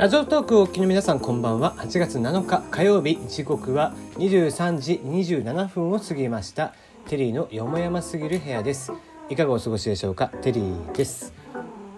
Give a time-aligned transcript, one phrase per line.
[0.00, 1.74] ラジオトークをお聞きの皆さんこんばんは。
[1.76, 3.18] 8月7日火曜日。
[3.28, 6.72] 時刻は23時27分を過ぎました。
[7.06, 8.94] テリーのよもやますぎる部屋です。
[9.28, 10.28] いかがお過ごしでしょうか？
[10.40, 11.34] テリーです。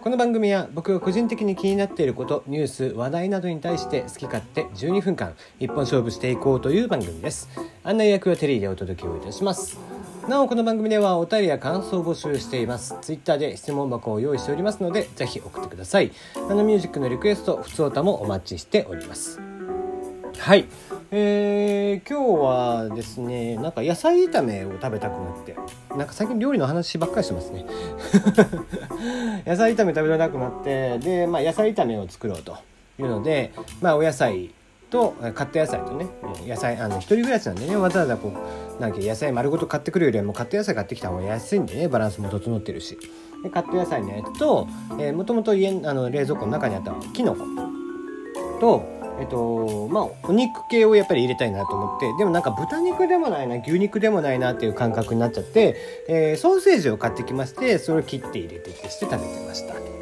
[0.03, 7.51] この番組は僕が個人的に気になっていることニュース話題などに対して好き勝手12分間一本勝負していこうという番組です。
[7.85, 9.79] 案内役はテリーでお届けをいたします。
[10.29, 12.97] なおこの番組ではお便りや感想を募集しています。
[13.01, 16.13] ツイッターで質問箱を用意しておりますのでぜひ送ってください。
[16.49, 19.41] ナノミュージックのリクエストふつおたもお待ちしております。
[20.39, 20.67] はい。
[21.11, 25.57] えー、今日はですねなんか野菜炒めを食べたくなって
[25.91, 27.67] なんか最近料理の話ばっかりしてますね。
[29.45, 32.57] 野菜炒め食べたくなってで、まあ、野菜炒めを作ろうと
[32.99, 34.53] いうので、まあ、お野菜
[34.93, 36.07] と買った野菜とね
[36.47, 38.33] 野菜あの一人暮らしなんでねわざわざこ
[38.79, 42.99] うなんか野菜丸ごと買ってくるよりはもう買った野菜買ってきた方が安いんでねバランスも整ってるし
[43.43, 44.69] で買った野菜のやつと
[45.15, 47.41] もともと家あの冷蔵庫の中にあったきのこ
[48.61, 55.77] とえっとまあお肉系をやっぱり入れたいなと思ってでもなんか豚肉でもないな牛肉でもないなっていう感覚になっちゃって、
[56.09, 60.02] えー、ソーセージを買ってきましてそれを切って入れてってして食べてました。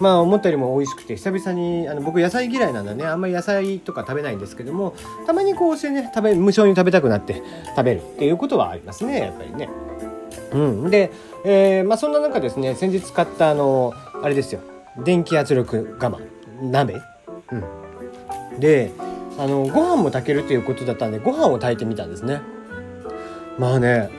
[0.00, 3.04] まあ思ったよりも美味しくて久々にあの僕野菜嫌いなんだね。
[3.04, 4.94] あんまり野菜とか食べないんですけども
[5.26, 7.42] たまにこうしてね食べ無性に食べたくなって
[7.76, 9.68] 食べるっていうことはありますねやっぱりね。
[10.52, 11.10] うん、で、
[11.44, 14.60] えー、まあ、そんな中ですね先日買ったあのあれですよ。
[15.04, 16.18] 電気圧力釜。
[16.62, 17.00] 鍋、
[17.50, 18.92] うん、で
[19.38, 22.40] あのご飯も炊けるっていうことだったんでご飯を炊いてみたんですね。
[23.58, 24.10] まあね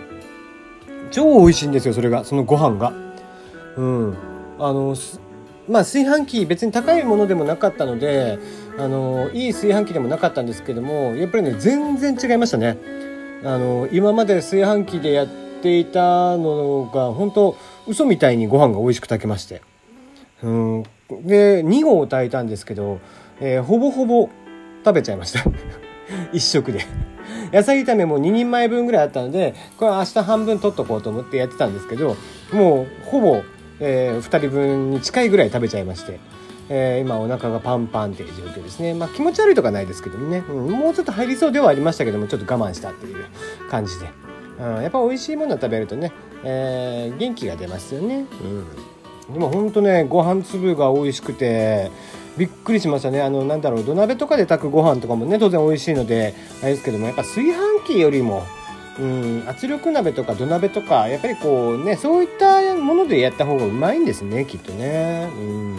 [1.12, 2.26] 超美味しいんですよそれが。
[2.26, 2.92] そのご飯が。
[3.78, 4.18] うん。
[4.60, 4.96] あの
[5.68, 8.38] まあ、炊飯器別に高いものでもなかったので
[8.78, 12.78] あのいい炊飯器でもなかったんですけどもやっぱりね全然違いましたね。
[13.46, 15.28] あの今まで炊飯器でやっ
[15.62, 19.62] ていたのが本当嘘みたいにご飯が美味しく炊けまして。
[20.42, 20.84] うん。
[21.26, 23.00] で2合炊いたんですけど、
[23.40, 24.30] えー、ほぼほぼ
[24.86, 25.40] 食べちゃいました。
[26.34, 26.86] 1食で。
[27.52, 32.18] 野菜炒めも2人前分ぐらいあったのでこれ明日半分取っとこうと思ってやってたんですけど
[32.52, 33.44] もうほぼ
[33.86, 36.20] えー、2人分に近いぐらい食べちゃいまして、
[36.70, 38.94] えー、今お腹がパンパンっていう状況ですね。
[38.94, 43.26] まあ気持ち悪いとかないですけどね、うん、もうちょっと入りそうではありましたけども、ちょっと我慢したっていう
[43.70, 44.08] 感じで。
[44.60, 46.14] うん、やっぱ美味しいものを食べるとね、
[46.44, 48.26] えー、元気が出ますよね。
[49.30, 49.34] うん。
[49.34, 51.92] でもほんとね、ご飯粒が美味しくて、
[52.38, 53.22] びっくりしましたね。
[53.22, 58.44] あの、なんだろう、土鍋とかで炊くご飯とかもね、当然美味しいので、あれですけども、やっぱ炊飯器よりも、
[59.00, 65.30] うん、圧力鍋とか土鍋とか、やっぱりこうね、そういったものでやった方がうまいんですね、きっとね。
[65.36, 65.78] うん。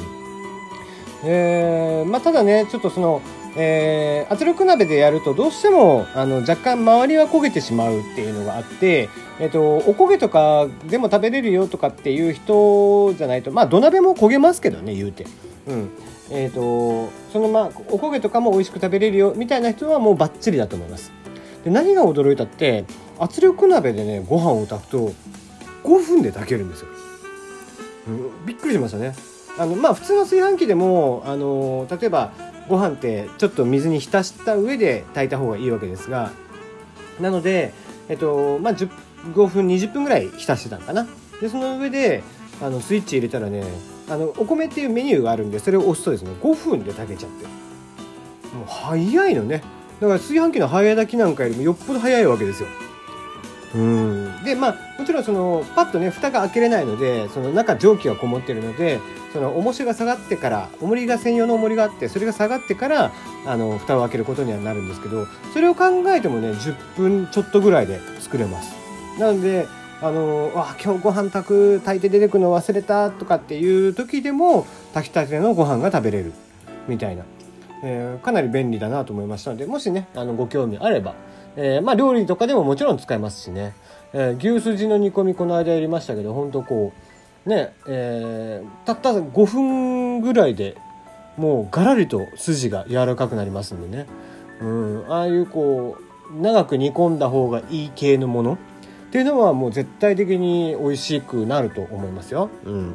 [1.24, 3.22] えー、まあ、ただね、ちょっとその、
[3.56, 9.08] えー、圧力鍋でやるとどうしてもあの若干周りは焦げてしまうっていうのがあって、
[9.38, 15.26] え、ー、と、お焦げとかでも食べれるよとかっていう人じゃないとまあ土鍋も焦げますけどね言うて。
[15.66, 15.90] うん
[16.30, 21.12] えーと、そのまあお焦げとかも美味しく食べれるよみたいな人はもうバッチリだと思います。
[21.64, 22.84] で何が驚いたって
[23.18, 25.12] 圧力鍋でねご飯を炊くと
[25.84, 26.88] 5分で炊けるんですよ、
[28.08, 29.14] うん、びっくりしましたね。
[29.58, 32.32] あのまあ普通の炊飯器でもあの例えば
[32.68, 36.32] ご飯ってちょっと水に浸した上で炊いた方がいいわけですが
[37.20, 37.72] なので
[38.08, 41.06] えっとまあ5分20分ぐらい浸してたのかな。
[41.40, 42.22] でその上で
[42.62, 43.64] あのスイッチ入れたらね
[44.08, 47.46] あのお米っていうメニューがあるんでそれを押すとですね5分で炊けちゃって。
[48.54, 49.62] もう早いのね。
[50.00, 52.68] だから炊飯器の早炊きなんかよりもよっぽど早いわけですよ。
[53.74, 54.44] うん。
[54.44, 59.00] でまあもちろんそのパッとね蓋が開けれないのでその中蒸気がこもってるので
[59.32, 63.12] その重しが下がってから重りが専用の重りがあってそれが下がってから
[63.46, 68.74] あの蓋を開けることにはなるんですけどそれを考えてもね10分ちょっとぐらいで作れます。
[69.18, 69.66] なので
[70.02, 76.32] あのあ今日ご飯炊く炊いて出てくの忘れたとかっていう時でも炊きたてのご飯が食べれる。
[76.88, 77.24] みたいな、
[77.82, 81.14] えー、かなり便利だなと思いましたのでもしねあのご興味あれば
[81.56, 83.74] えー、まあ料理とかでももちろん使えますしね、
[84.12, 90.76] えー、牛すじの煮込みこの間やりましたけど本当こうねえー、たった5分ぐらいで
[91.36, 94.06] もうガラリと筋が柔らかくなりますんでね、
[94.60, 98.58] うん、ああいうこう長く煮込んだ方がいい系のものっ
[99.10, 102.50] ていうのはもう絶対的に美味しくなると思いますよ。
[102.64, 102.94] うん、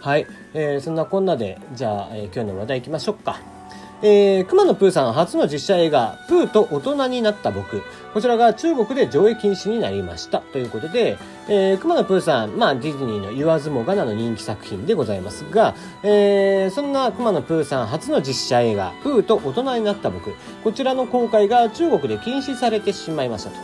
[0.00, 3.55] はい、えー、そんなこんなでじゃあ、えー、今日の話題いきましょうか。
[4.02, 7.82] えー、熊野プーさん初の実写映画、プーと大人になった僕。
[8.12, 10.40] こちらが中国で上映禁止になりました。
[10.40, 11.16] ということで、
[11.48, 20.34] えー、熊野プーさん、まあ、ディズニーの言わずもがなの人気作品でございますが、えー、そんな熊野プーさん初の実写映画、プーと大人になった僕。
[20.62, 23.56] こちらの公開が中国で禁止されてしまいましたと。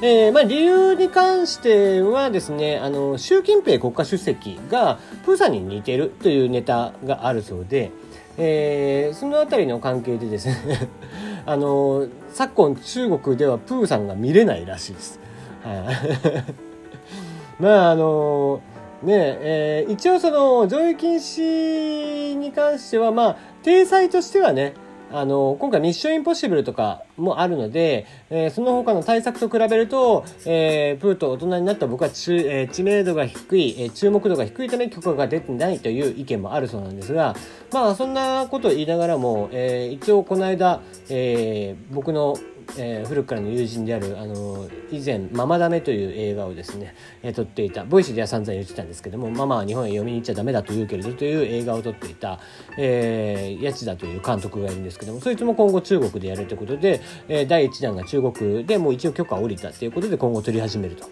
[0.00, 7.90] えー、まあ、理由に関してはですね、あの、習近平国家主席がプーさんに似てるというネタがあるそうで、
[8.38, 10.88] えー、その辺りの関係でですね
[11.44, 15.20] あの昨今中国ではプーさんが見れないらしいです。
[17.58, 18.60] まああの
[19.02, 24.74] ねえー、一応その上映禁止に関してはまあ体裁としてはね
[25.10, 37.34] あの今回「ミッションインポッシブル」とかもあるので、えー、その他の対策と比べると、えー、プーと大人になった僕は知,、えー、知名度が低い、えー、注目度が低いため許可が出てないという意見もあるそうなんですが
[37.72, 42.36] まあそんなことを言いながらも、えー、一応この間、えー、僕の
[42.76, 52.40] えー、古くからの友人であるあの以前「ママダメ」という映画をですね、えー、撮っていたボイスでは散々言ってたんですけども「ママは日本へ読みに行っちゃダメだと言うけれど」という映画を撮っていた、
[52.76, 61.04] えー、八千田という監督がいるんですけどもそいつも今後中国でやるということで、えー、第1弾が中国でもう一応許可を下りたということで今後撮り始めると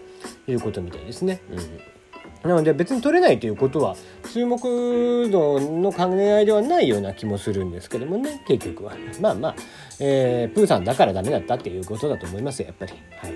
[0.51, 1.41] いうことみたいですね。
[1.51, 1.96] うん
[2.43, 3.95] なので別に取れないということは
[4.31, 9.55] 注目度の兼ね合いではないような気もするんですけどもね結局はまあまあ、
[9.99, 13.33] えー、プーさんだからダメだったっていうことだと思いますやっぱりはい。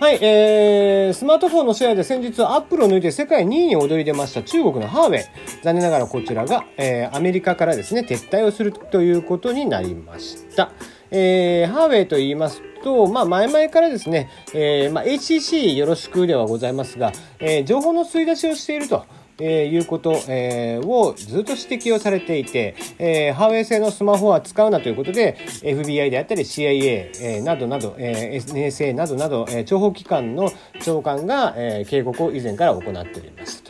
[0.00, 5.24] はい、えー、スマートフォンのシェアで先日アップルを抜いて世界2位に躍り出ました中国のハーウェイ。
[5.62, 10.72] 残念ながらこちらが、えー、アメリカからですね、撤退をするということになりました。
[11.10, 19.04] えー、ハーウェイと言いますと、まあ、前々からですね、えー、まあ、HCC よろしくではございますが、えー、情報の吸い出しをしていると。
[19.42, 33.69] えー、いうこと、えー、をずっと指摘をされていて、えー、ハーウェイ製のスマホは使うなということで FBI であったり CIA、えー、などなど、えー、NSA などなど、えー、諜報機関の長官が、えー、警告を以前から行っておりました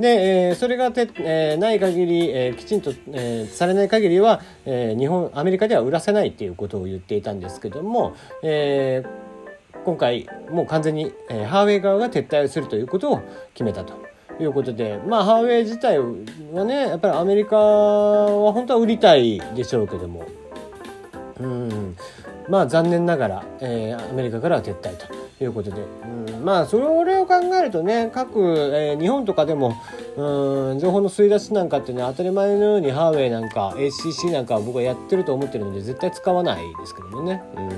[0.00, 13.20] で、えー、それがて、えー、ない限り、えー、きちんと、えー、されない限りは、えー、日本アメリカでは売らせないっていうことを言っていたんですけども、えー、今回もう完全に、えー、ハーウェイ側が撤退するということを
[13.54, 14.10] 決めたと。
[14.42, 20.26] いうことでまあハーウェイ自体はねやっぱりアメリカは本当は売りたいでしょうけども
[21.38, 21.96] うん。
[22.48, 28.40] まあ残念ながら、えー、アメリカからは撤退ということで、うん、まあそれを考えるとね各、
[28.74, 29.76] えー、日本とかでも
[30.16, 37.42] うん情報の吸い出しなんかってね当たり前のようにハーウェイなんか ACC なんかは僕はやってると思ってるので絶対使わないですけどもね。
[37.56, 37.70] うん。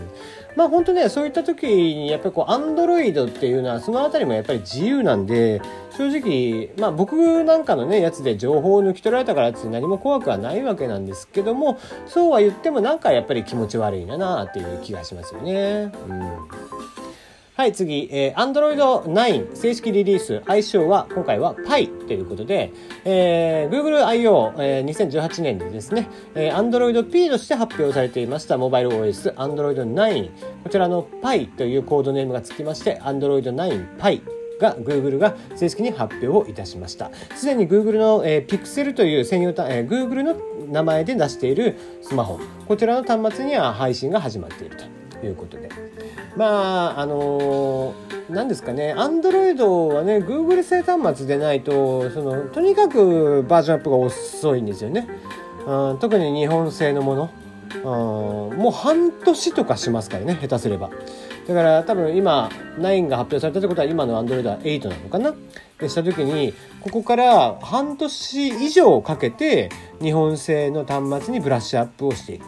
[0.56, 5.62] まあ本当ね、そういった時にやっぱりこう、アンドロイドっていうのはそのあたりもやっぱり自由なんで、
[5.96, 15.92] 正直、まあ僕なんかのね、やつで情報を抜き取られたからって何も怖くはないわけなんですけども、そうは言ってもなんかやっぱり気持ち悪いなっていう気がしますよね。
[16.08, 17.01] うん。
[17.54, 22.72] はい、次、えー、Android 9正式リリース、愛称は今回は Pi ということで、
[23.04, 30.30] えー、Google I.O.、えー、2018年にですね、えー、Android P として発表されていましたモバイル OS Android 9、
[30.64, 34.22] こちらの Pi というコードネームがつきまして、Android 9 Pi
[34.58, 37.10] が Google が正式に発表をいたしました。
[37.36, 40.36] すでに Google の、えー、Pixel という専用た、えー、Google の
[40.70, 45.68] 名前で出しているスマホ、こちらの端末には配信が始まっているということで。
[46.36, 47.94] まああの
[48.30, 55.06] 何ですかねアンドロイドはね Google 製端末でないとそのとにかくバージョンアップが遅いんですよね。
[55.66, 57.30] うん、特に日本製のもの
[57.76, 60.90] うんもう半年とかしますからね下手すれば
[61.46, 65.34] だから多分今9が発表されたってことは今の Android は8なのかな
[65.78, 72.46] でした時にここから半年以上かけて日本製の端末にブラッシュアップをしていくっ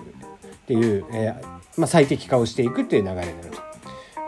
[0.66, 3.64] ていう、えーまあ、最適化をしていくっていう流れになると。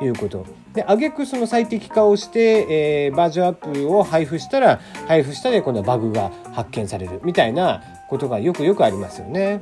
[0.05, 0.45] いうこと。
[0.75, 9.61] で、挙句その最適化をして、えー、バージョンアップを配布したら、配布したで今度はバグが発見されるみたいなことがよくよくありますよね。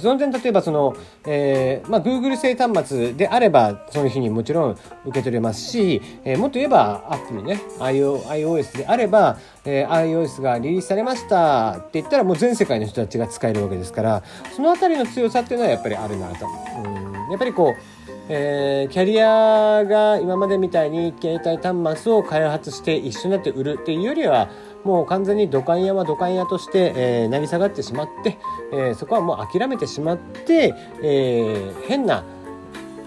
[0.00, 14.22] その点例えばその、えーまあ、Google 製端末であればその日にもちろん受け取れますし、えー、もっと言えば Apple ね iOS であれば、えー、iOS がリリースされましたって言ったらもう全世界の人たちが使えるわけですから
[14.54, 16.46] その辺りの強さっていうのはやっぱりあるなと。
[16.84, 24.50] うんやっぱりこうえー、キャリアが今までみたいに携帯端末を開発して一緒になって売るっていうよりは
[24.86, 28.38] もう完全に土管屋は土管屋として、えー、成り下がってしまって、
[28.72, 32.24] えー、そこはもう諦めてしまって、えー、変な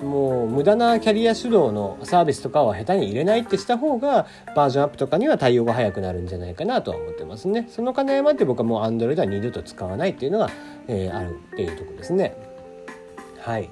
[0.03, 7.67] もう無駄なキャリア主導のサービスとかは下手に入れないってした方がバージョンアップとかには対応が早くなるんじゃないかなとは思ってますね。
[7.69, 10.49] その金山って僕はもう Android は二度と使わないっていうのが、
[10.87, 12.35] えー、あるっていうとこですね。
[13.39, 13.69] はい。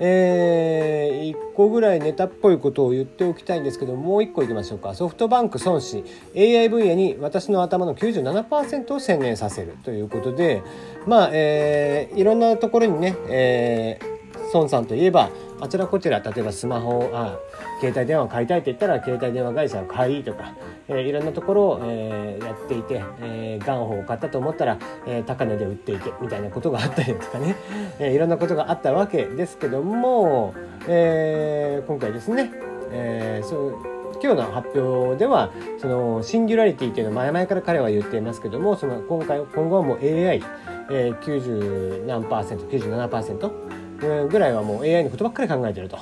[0.00, 4.94] えー、1個ぐらいネタっぽいことを言っておきたいんですけどもう1個いきましょうか。
[4.94, 6.04] ソフトバンク孫子
[6.36, 10.62] AI 分野に私の頭の97%を専念させるということで
[11.06, 14.12] まあ、えー、いろんなところにね、えー、
[14.54, 15.30] 孫さんといえば
[15.60, 17.38] あちらこちら例えばスマホあ
[17.80, 20.54] 携帯電話を買いたいって言ったら携帯電話会社を買いとか、
[20.88, 27.56] えー、いろんなところを、えー、やっていて、えー、ガンホを買ったと思ったら、えー、高値で売っていてみたいなことがあったりとかね、
[27.98, 30.54] えー、いろんなことがあったわけですけども、
[30.88, 32.50] えー、今回ですね、
[32.90, 40.42] えー、そう今日の発表ではそのシンギュラリティっていうのは前々から彼は言っていますけどもその今回今後はもう AI、
[40.90, 45.98] えー、90何パーセント97%ぐらいはもう AI のことばっかり考えてると。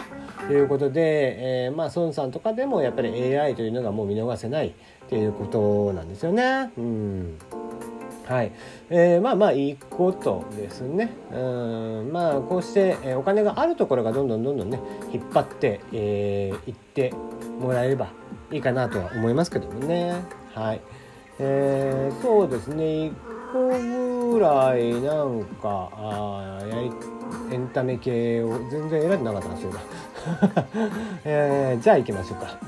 [0.50, 4.72] ということで、えー、まあ孫さんとかでもやっぱり AI というのがもう見逃せないっ
[5.08, 6.72] ていうことなんですよね。
[6.76, 7.38] うん。
[8.26, 8.50] はい、
[8.88, 11.12] えー、まあまあいいことですね。
[11.32, 12.10] うん。
[12.12, 14.80] まあこうして、え、お金があるところがどんどんどんどんね
[15.12, 17.14] 引っ張って、えー、いって
[17.60, 18.08] もらえれば
[18.50, 20.20] いいかなとは思いますけどもね。
[20.52, 20.80] はい。
[21.38, 22.84] えー、そうですね。
[22.84, 23.14] 1
[23.52, 26.90] 個ぐらいなんかあやり
[27.50, 29.72] エンタメ系を全然選んでなかったんですよ、
[31.24, 32.58] えー、じゃあ行きましょうか。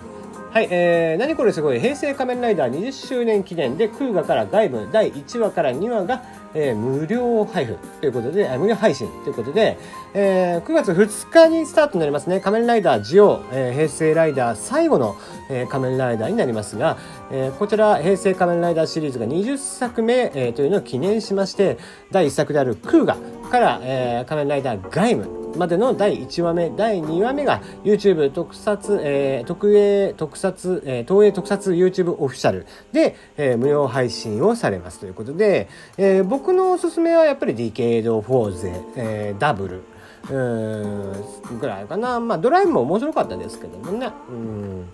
[0.52, 1.80] はい、えー、何これすごい。
[1.80, 6.22] 平成仮面ライダー20周年記念で空ガから外部第1話から2話が
[6.54, 9.78] えー、無料配布ということで、無料配信ということで、
[10.14, 12.40] えー、9月2日にスタートになりますね。
[12.40, 15.16] 仮面ライダージオ、えー、平成ライダー最後の、
[15.50, 16.98] えー、仮面ライダーになりますが、
[17.30, 21.78] えー、こちら平成仮面ライダーシリーズが20作目、えー、というのを記念しまして、
[22.10, 23.16] 第1作であるクーガ
[23.50, 39.82] から、えー、仮面ライダーガイム、までの第1話目、第2話目が YouTube 特撮、えー、特営特撮、えー、東映特撮 YouTube オフィシャルで、えー、無料配信をされますということで、えー、僕のおすすめはやっぱりディケイド・フォーゼ、えー、ダブル、
[40.30, 42.20] うんぐらいかな。
[42.20, 44.10] まあドライブも面白かったですけどもね。
[44.30, 44.88] うん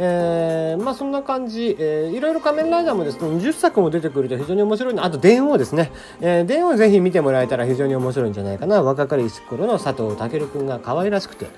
[0.00, 5.04] えー、まあそんな感じ、えー、いろいろ仮面ライダーもですね、20作も出てくると非常に面白いな。
[5.04, 5.90] あと、電王ですね。
[6.20, 8.82] えー、電王ぜひ見てもらえたら非常に面白いんじゃないかな。
[8.82, 11.48] 若かりし頃の佐藤健くんが可愛らしくて。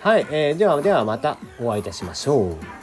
[0.00, 2.79] はい、えー、ではではまたお会いいたしましょう。